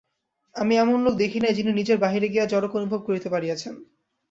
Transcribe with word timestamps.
আমি 0.55 0.73
এমন 0.75 0.97
লোক 1.05 1.13
দেখি 1.15 1.39
নাই, 1.39 1.53
যিনি 1.53 1.71
নিজের 1.73 1.97
বাহিরে 1.97 2.27
গিয়া 2.27 2.45
জড়কে 2.45 2.75
অনুভব 2.79 3.01
করিতে 3.07 3.27
পারিয়াছেন। 3.29 3.73